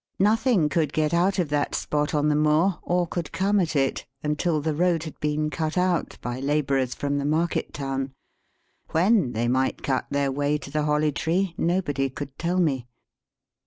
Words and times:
Nothing 0.17 0.67
could 0.67 0.93
get 0.93 1.13
out 1.13 1.37
of 1.37 1.49
that 1.49 1.75
spot 1.75 2.15
on 2.15 2.27
the 2.27 2.35
moor, 2.35 2.79
or 2.81 3.05
could 3.05 3.31
come 3.31 3.59
at 3.59 3.75
it, 3.75 4.07
until 4.23 4.59
the 4.59 4.73
road 4.73 5.03
had 5.03 5.19
been 5.19 5.51
cut 5.51 5.77
out 5.77 6.17
by 6.21 6.39
labourers 6.39 6.95
from 6.95 7.19
the 7.19 7.23
market 7.23 7.71
town. 7.71 8.11
When 8.93 9.33
they 9.33 9.47
might 9.47 9.83
cut 9.83 10.07
their 10.09 10.31
way 10.31 10.57
to 10.57 10.71
the 10.71 10.85
Holly 10.85 11.11
Tree 11.11 11.53
nobody 11.55 12.09
could 12.09 12.35
tell 12.39 12.57
me. 12.59 12.87